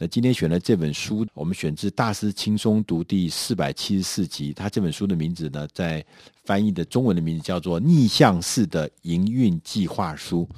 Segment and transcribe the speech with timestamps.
[0.00, 4.52] 那今天选的这本书，我们选自《大师轻松读》第四百七十四集。
[4.52, 6.04] 他这本书的名字呢，在
[6.44, 10.48] 翻译的中文的名字叫做《逆向式的营运计划书》。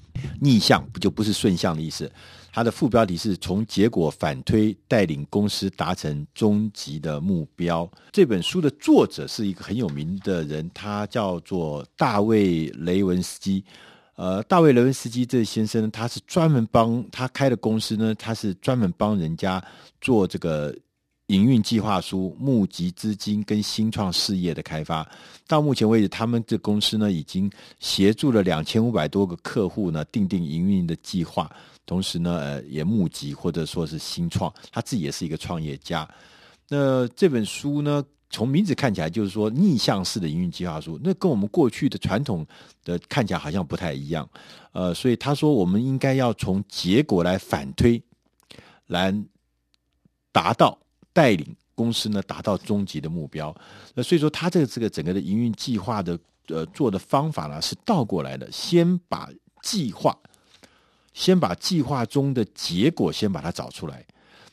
[0.40, 2.10] 逆向不就不是顺向的意思？
[2.50, 7.86] 它的副标题是从结果反推，带领公司达成终极的目标。
[8.10, 13.62] 这本书的作者是一个很有名的人，他叫做大卫·雷文斯基。
[14.16, 19.62] 呃，大卫·雷文斯基这先生，他是专门帮他开的公司呢，他是专门帮人家
[20.00, 20.74] 做这个
[21.26, 25.06] 营运计划书、募集资金跟新创事业的开发。
[25.46, 31.50] 到目前为止，他们这公司呢，已经协助了两千五百多个客户呢，订定营运的计划，
[31.84, 34.50] 同时呢，呃，也募集或者说是新创。
[34.72, 36.08] 他自己也是一个创业家。
[36.68, 42.44] 那这本书呢，从名字看起来就是说逆向式的营运计划书，那跟我们过去的传统
[42.84, 44.28] 的看起来好像不太一样，
[44.72, 48.02] 呃，所以他说我们应该要从结果来反推，
[48.88, 49.14] 来
[50.32, 50.76] 达到
[51.12, 53.54] 带领公司呢达到终极的目标。
[53.94, 59.30] 那所以说他这个这个整个的营运计划的呃做的方法呢是倒过来的，先把
[59.62, 60.16] 计划，
[61.14, 64.04] 先把计划中的结果先把它找出来，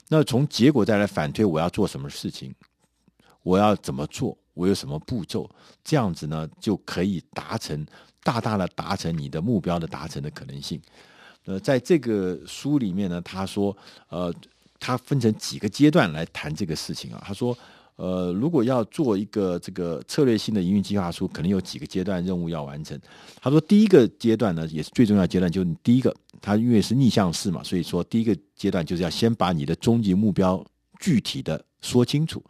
[0.09, 2.53] 那从结果再来反推我要做什么事情。
[3.43, 4.35] 我要怎么做？
[4.55, 5.49] 我有什么步骤？
[5.83, 7.85] 这样子呢，就可以达成
[8.23, 10.81] 大大的达成你的目标的达成的可能性。
[11.45, 13.75] 呃，在这个书里面呢，他说，
[14.09, 14.33] 呃，
[14.79, 17.21] 他分成几个阶段来谈这个事情啊。
[17.25, 17.57] 他说，
[17.95, 22.97] 呃，如果要做一个这个策略性的营运计划书，可能有几个阶段任务要完成。
[23.41, 30.63] 他说，第一个阶段呢，也是最重要阶段，就是你第一个，他因为是逆向式嘛，所以说第一个阶段就是要先把你的终极目标
[30.99, 32.41] 具体的说清楚。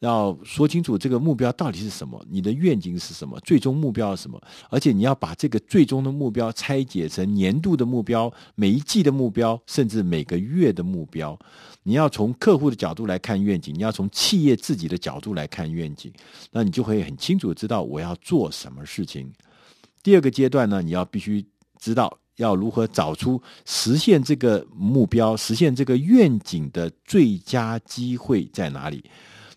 [0.00, 4.40] 要说清楚这个目标到底是什么，你的愿景是什么，最终目标是什么？
[4.68, 11.38] 而且你要把这个最终的目标拆解成年度的目标、每一季的目标，甚至每个月的目标。
[11.82, 16.12] 你要从客户的角度来看愿景，你要从企业自己的角度来看愿景，
[16.50, 19.32] 那你就会很清楚知道我要做什么事情。
[20.02, 21.44] 第二个阶段呢，你要必须
[21.78, 29.02] 知道要如何找出实现这个目标、实现这个愿景的最佳机会在哪里。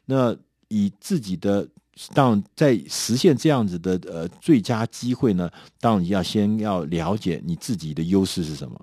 [0.09, 0.35] 那
[0.69, 1.67] 以自己的
[2.15, 5.47] 当在实现这样子的呃最佳机会呢，
[5.79, 8.81] 当然你要先要了解你自己的优势是什么，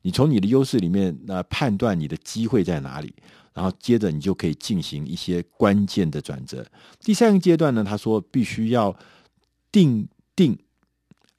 [0.00, 3.12] 你从你的优势里面那判断你的机会在哪里，
[3.52, 6.64] 然后接着你就可以进行一些关键的转折。
[7.00, 8.96] 第三个阶段呢，他说必须要
[9.70, 10.58] 定定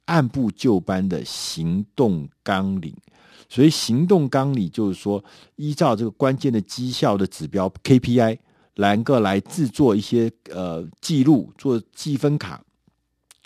[0.05, 2.95] 按部就班的行动纲领，
[3.49, 5.23] 所以行动纲领就是说
[5.55, 8.37] 依照这个关键的绩效的指标 KPI。
[8.75, 12.63] 来个来制作一些呃记录，做积分卡。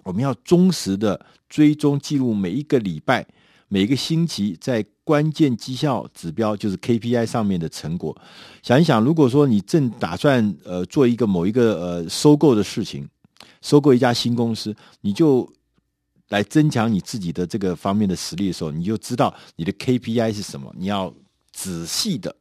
[0.04, 3.28] 我们要忠实的追踪记录每一个礼拜、
[3.68, 8.18] 每一个星期在关键绩效指标，就是 KPI 上面的成果。
[8.64, 13.06] 想一想，如果说你正打算呃做一个某一个呃收购的事情，
[13.62, 15.52] 收购一家新公司，你就
[16.30, 20.74] 来增强你自己的这个方面的实力的时候，你就知道你的 KPI 是什么。
[20.78, 21.14] 你要
[21.52, 22.34] 仔细的、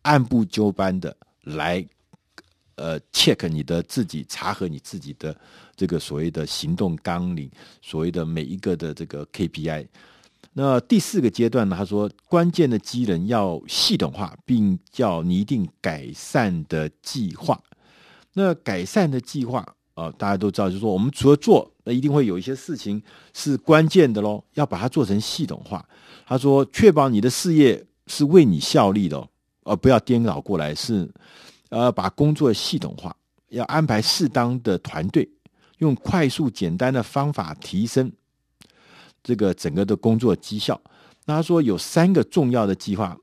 [0.00, 1.86] 按部就班的来。
[2.76, 5.36] 呃，check 你的自己，查核你自己的
[5.76, 9.86] 这个所谓的行动纲领，所谓的每一个的这个 KPI。
[10.52, 17.60] 那第四个阶段呢，他说关键的机能要系统化，并要拟定改善的计划。
[18.34, 23.02] 那改善的计划啊，大家都知道，就是说我们除了做，那一定会有一些事情
[23.32, 25.84] 是关键的喽，要把它做成系统化。
[26.26, 29.28] 他说，确保你的事业是为你效力的，
[29.64, 31.08] 而不要颠倒过来是。
[31.70, 33.16] 呃，把工作系统化，
[33.48, 35.28] 要安排适当的团队，
[35.78, 38.12] 用快速简单的方法提升
[39.22, 40.80] 这个整个的工作绩效。
[41.24, 43.16] 那他说有三个重要的计划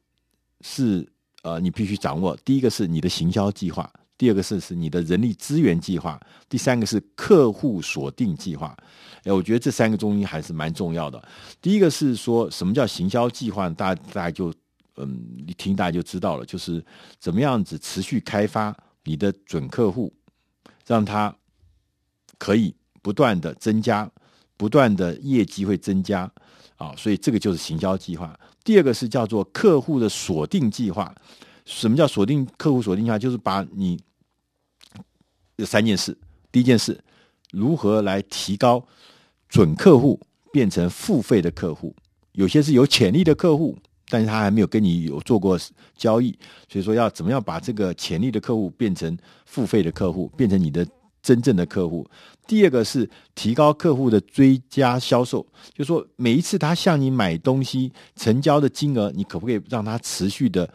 [0.62, 1.08] 是
[1.44, 2.36] 呃，你必须掌握。
[2.44, 6.20] 第一个是你的行销计划，第二个是是你的人力资源计划，
[6.50, 8.76] 第三个是客户锁定计划。
[9.24, 11.24] 哎，我觉得这三个东西还是蛮重要的。
[11.62, 13.70] 第一个是说什么叫行销计划？
[13.70, 14.52] 大家大家就。
[14.98, 16.84] 嗯，一听大家就知道了，就是
[17.20, 20.14] 怎么样子持续开发你的准客户，
[20.86, 21.34] 让他
[22.38, 24.10] 可以不断的增加，
[24.58, 26.30] 不断的业绩会增加
[26.76, 28.38] 啊，所以这个就是行销计划。
[28.64, 31.16] 第二个是叫做客户的锁定计划。
[31.66, 33.18] 什么叫锁定客户锁定计划？
[33.18, 33.98] 就是把你
[35.56, 36.18] 有三件事，
[36.52, 37.02] 第一件事，
[37.52, 38.86] 如何来提高
[39.48, 40.20] 准客户
[40.52, 41.96] 变成付费的客户？
[42.34, 43.78] 有些是有潜力的客户。
[44.12, 45.58] 但是他还没有跟你有做过
[45.96, 46.38] 交易，
[46.68, 50.86] 所以说要怎么样把这个潜力的客户变成付费的客户，变成你的
[51.24, 52.06] 真正的客户。
[52.46, 55.42] 第二个是提高客户的追加销售，
[55.74, 60.70] 就是说每一次他向你买东西成交的金额，你可不可以让他持续的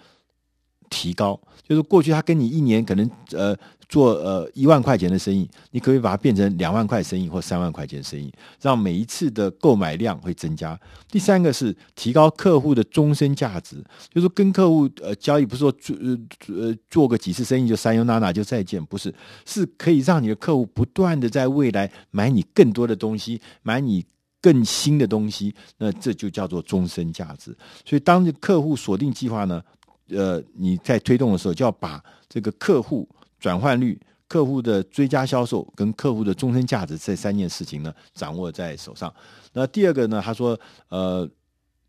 [0.90, 3.56] 提高，就是过去他跟你一年可能呃
[3.88, 10.78] 做呃一万块钱的生意，你可以把它变成两万块生意或三万块钱生意，让每一次的购买量会增加。
[11.08, 16.18] 第三个是提高客户的终身价值，就是跟客户呃交易不是说做呃
[16.48, 24.04] 呃做个几次生意就三优娜娜就再见，不是，是可以让你的客户不断的在未来买你更多的东西，买你
[24.42, 27.56] 更新的东西，那这就叫做终身价值。
[27.84, 29.62] 所以当客户锁定计划呢，
[30.08, 33.08] 呃，你在推动的时候，就要把这个客户
[33.38, 33.98] 转换率、
[34.28, 39.12] 客户的追加销售跟客户的终身价值这三件事情呢，掌握在手上。
[39.52, 40.58] 那第二个呢，他说，
[40.88, 41.28] 呃，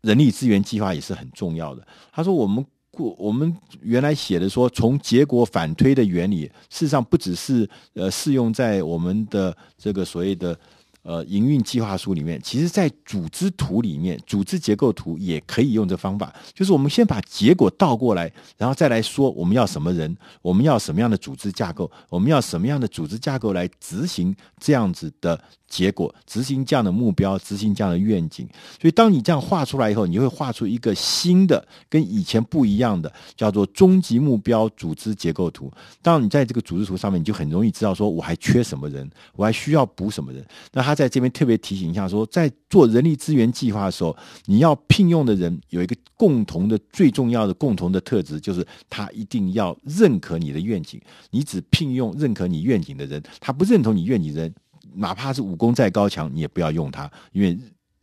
[0.00, 1.86] 人力资源计划也是很重要的。
[2.12, 10.58] 他说，我们过我们原来写的说，从结果反推的原理，事实上不只是呃适用在我们的这个所谓的。
[11.08, 16.30] 呃，营运计划书里面，其实，在组织图里面，组织结构图也可以用这方法。
[16.52, 28.46] 就是我们先把结果倒过来，然后再来说我们要什么人，我们要什么样的组织架构，我们要什么样的组织架构来执行这样子的结果，执行这样的目标，执行这样的愿景。
[28.80, 35.72] 所以，当你这样画出来以后，你会画出一个新的、跟以前不一样的，叫做终极目标组织结构图。
[36.02, 40.46] 当你在这个组织图上面，你就很容易知道说，我还缺什么人，我还需要补什么人。
[40.72, 40.98] 那他。
[40.98, 44.16] 在这边特别提醒一下说，在做人力资源计划的时候，
[44.46, 51.00] 你要聘用的人有一个共同的、最重要的共同的特质，就是他一定要认可你的愿景。
[51.30, 54.52] 你只聘用认可你愿景的人，他不认同你愿景的人，
[54.94, 57.58] 哪怕是武功再高强，你也不要用他，因为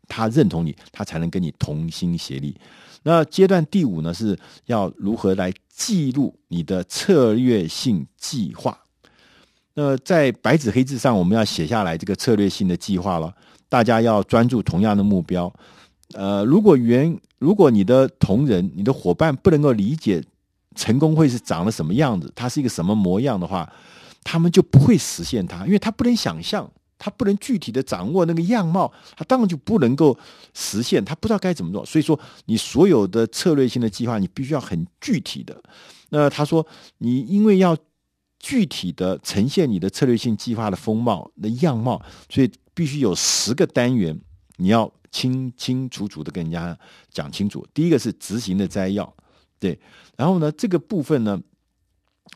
[0.07, 2.55] 他认同你，他才能跟你同心协力。
[3.03, 8.77] 那阶段第五呢，是要如何来记录你的策略性计划。
[9.73, 13.33] 那在白纸黑字上，我们要写下来这个策略性的计划了。
[13.67, 15.53] 大家要专注同样的目标。
[16.13, 20.23] 呃，如果原如果你的同仁、你的伙伴不能够理解
[20.75, 23.69] 成功会是长得什么样子，它是一个什么模样的话，
[24.25, 30.19] 他们就不会实现它，因为他不能想象，他不能具体的掌握那个样貌，他当然就不能够
[30.53, 31.85] 实现，他不知道该怎么做。
[31.85, 35.63] 所以说，你所有的策略性的计划，你必须要很具体的。
[36.09, 36.67] 那他说，
[36.97, 37.77] 你因为要。
[38.37, 41.99] 具体的呈现你的策略性计划的风貌的样貌，
[42.29, 44.15] 所以必须有十个单元，
[44.57, 46.77] 你要清清楚楚的跟人家
[47.09, 47.65] 讲清楚。
[47.73, 49.11] 第一个是执行的摘要，
[49.57, 49.79] 对，
[50.15, 51.41] 然后呢，这个部分呢，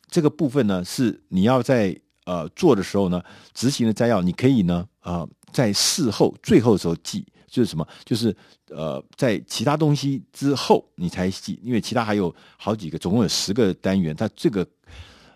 [0.09, 8.35] 这个部分呢是你要在呃做的时候呢，执行的摘要，你可以呢呃在事后最后的时候记，就是什么，就是
[8.69, 14.67] 呃在其他东西之后你才记，因为其他还有好几个，总共有十个单元，它这个。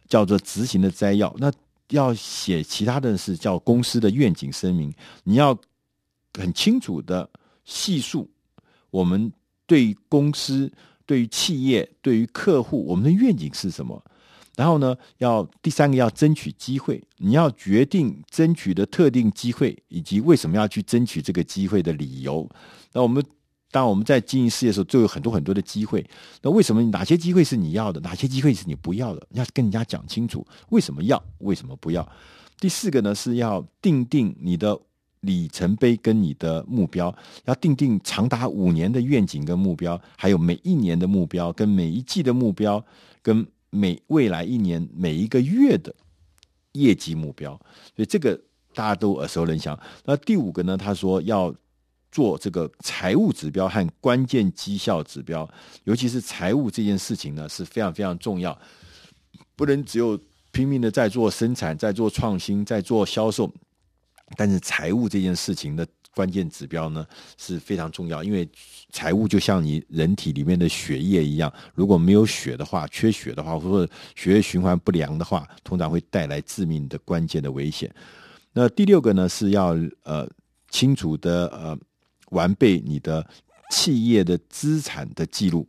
[0.10, 1.52] 叫做执行的摘要，那
[1.90, 5.58] 要写其他的是叫公司的愿景声明，你要
[6.38, 7.28] 很清楚的
[7.64, 8.30] 细述
[8.92, 9.32] 我们
[9.66, 10.72] 对公司、
[11.06, 14.04] 对于企业、对于客户，我们的愿景是什么。
[14.56, 22.50] 然后呢，要第三个要争取机会，你要决定争取的特定机会以及为什么要去争取这个机会的理由。
[22.92, 23.24] 那我们。
[23.74, 26.08] 当我们在经营事业的时候，就有很多很多的机会。
[26.44, 29.28] 那为什么哪些机会是你要的，哪些机会是你不要的？
[29.32, 32.08] 要跟人家讲清楚，为什么要，为什么不要。
[32.60, 34.80] 第四个呢，是要定定你的
[35.22, 37.12] 里程碑跟你的目标，
[37.46, 42.86] 要定定长达五年的愿景跟目标，还有每一年的目标，跟每一季的目标，
[43.24, 45.94] 跟每未来一年每一个月的
[46.72, 47.52] 业绩目标。
[47.96, 48.40] 所以这个
[48.74, 49.78] 大家都耳熟能详。
[50.06, 51.54] 那第五个呢，他说要。
[52.14, 55.50] 做这个财务指标和关键绩效指标，
[55.86, 58.56] 尤其是财务这件事情呢，是非常非常重要。
[59.56, 60.16] 不能只有
[60.52, 63.52] 拼命的在做生产、在做创新、在做销售，
[64.38, 67.06] 但是财务这件事情的关键指标呢
[67.38, 68.24] 是非常重要。
[68.24, 68.48] 因为
[68.92, 77.94] 财务就像你人体里面的血液一样，如果没有血的话，缺血的话，或者血液循环不良的话，通常会带来致命的关键的危险。
[78.54, 80.28] 那第六个呢，是要呃
[80.70, 81.78] 清楚的呃。
[82.30, 83.24] 完备你的
[83.70, 85.68] 企业的资产的记录，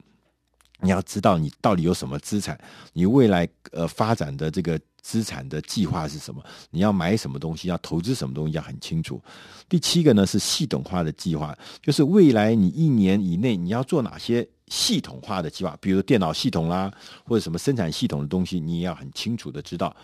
[0.81, 2.59] 你要知道你到底有什么资产，
[2.93, 6.43] 你未来呃发展的这个资产的计划是什么？
[6.71, 7.69] 你要买什么东西？
[7.69, 8.53] 要投资什么东西？
[8.53, 9.21] 要很清楚。
[9.69, 16.93] 第七个呢是系统化的计划，就是未来你一年以内你要做哪些系统化的计划，比如电脑系统啦，
[17.25, 19.95] 或者什么生产系统的东西，你也要很清楚的知道。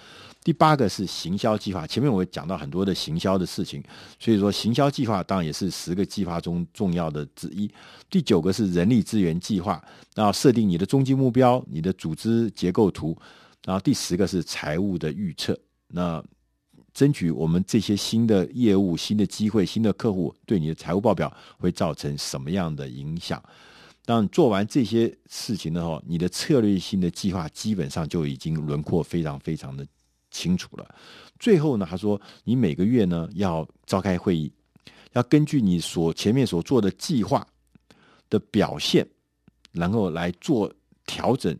[0.42, 3.82] 第八个是行销计划，前面我讲到很多的行销的事情，
[4.18, 7.70] 所以说行销计划当然也是十个计划中重要的之一。
[8.09, 9.82] 第九个是人力资源计划，
[10.14, 13.14] 然后设定你的终极目标、你的组织结构图，
[13.66, 16.25] 然后第十个是财务的预测，那
[16.94, 23.42] 争取我们这些新的业务、新的机会、新的客户对你的财务报表会造成什么样的影响？
[24.06, 29.87] 当做完这些事情的话，你的策略性的计划基本上就已经轮廓非常非常的
[30.30, 30.94] 清楚了。
[31.38, 34.52] 最后呢，他说你每个月呢要召开会议，
[35.12, 37.46] 要根据你所前面所做的计划
[38.28, 39.06] 的表现，
[39.72, 40.72] 然后来做
[41.06, 41.56] 调整。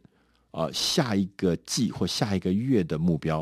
[0.53, 3.41] 啊，下一个季或下一个月的目标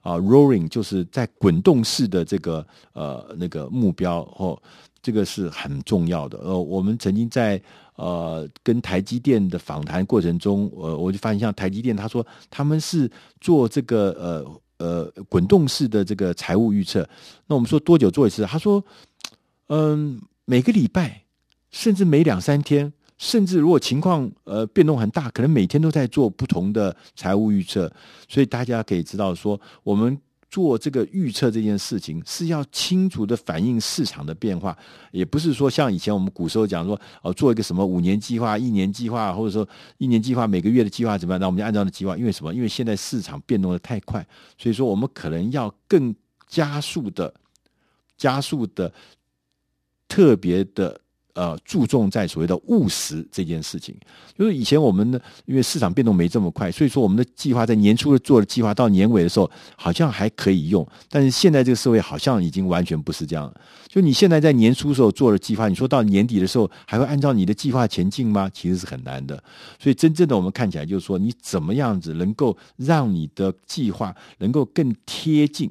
[0.00, 4.58] 啊，rolling 就是在滚动式的这个呃那个目标哦，
[5.02, 6.38] 这个是很重要的。
[6.38, 7.62] 呃，我们曾经在
[7.96, 17.08] 呃跟台积电的访谈过程中，呃，我就发现像台积电，他说他们是做这个呃呃滚动式的这个财务预测。
[17.46, 18.44] 那我们说多久做一次？
[18.44, 18.84] 他说，
[19.68, 21.22] 嗯，每个礼拜，
[21.70, 22.92] 甚至每两三天。
[23.18, 27.90] 甚至如果情况呃变动很大，可能每天都在做不同的财务预测，
[28.28, 34.76] 所以大家可以知道说，我们做这个预测这件事情是要清楚的反映市场的变化，
[35.10, 42.54] 也不是说像以前我们古时候讲说哦，做一个什么五年计划、一年计划，或者说一年计划每个月的计划怎么样，那我们就按照的计划，因为什么？
[42.54, 44.26] 因为现在市场变动的太快，
[44.56, 46.14] 所以说我们可能要更
[46.46, 47.34] 加速的、
[48.16, 48.92] 加速的、
[50.08, 51.00] 特别的。
[51.36, 53.94] 呃，注重在所谓的务实这件事情，
[54.38, 63.52] 就是以前我们呢，因为市场变动没这么快，所以说我们的计划在年初做的计划，到年尾的时候好像还可以用，但是现在这个社会好像已经完全不是这样。
[63.86, 68.50] 就你现在在年初的时候做的计划，你说到年底的时候还会按照你的计划前进吗？
[68.50, 69.36] 其实是很难的。
[69.78, 75.70] 所以真正的我们看起来就是说，你怎么样子能够让你的计划能够更贴近，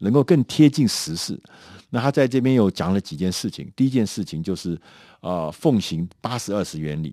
[0.00, 1.40] 能够更贴近时事。
[1.88, 3.68] 那他在这边又讲了几件事情。
[3.74, 4.80] 第一件事情就是，
[5.20, 7.10] 呃，奉行八十二十原理；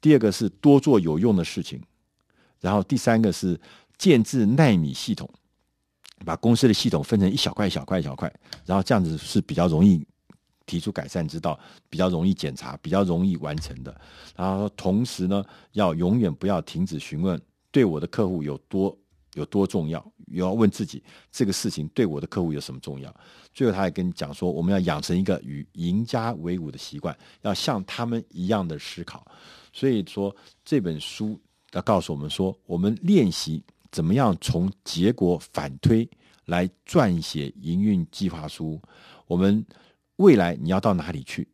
[0.00, 1.78] 第二个是多做有用的事情；
[2.60, 3.60] 然后第三个是
[3.96, 5.28] 建制奈米系统，
[6.24, 8.32] 把公司的系统分成一小块、一小块、一小块，
[8.66, 10.04] 然后这样子是比较容易
[10.66, 11.56] 提出改善之道，
[11.88, 14.00] 比较容易检查，比较容易完成的。
[14.34, 17.40] 然后同时呢，要永远不要停止询问，
[17.70, 18.98] 对我的客户有多
[19.34, 20.04] 有多重要。
[20.26, 23.14] 也要问自己，这个事情对我的客户有什么重要？
[23.52, 29.26] 最后，他还跟你讲说，我们要养成一个与赢家为伍的习惯，要像他们一样的思考。
[29.74, 30.34] 所以说，
[30.64, 31.38] 这本书
[31.72, 36.08] 要告诉我们说，我们练习怎么样从结果反推
[36.46, 38.80] 来撰写营运计划书。
[39.26, 39.62] 我们
[40.16, 41.46] 未来你要到哪里去？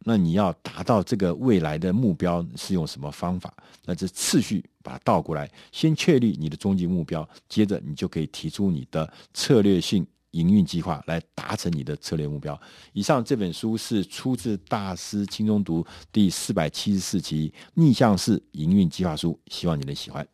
[0.00, 3.52] 那你要达到这个未来的目标是用什么方法？
[3.84, 12.58] 那这次序把它倒过来，先确立你的终极目标，接着你就可以提出你的策略性营运计划来达成你的策略目标。
[12.92, 20.26] 以上这本书是出自大师轻松读第四百七十四期逆向式营运计划书，希望你能喜欢。